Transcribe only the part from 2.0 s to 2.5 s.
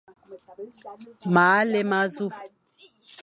zu.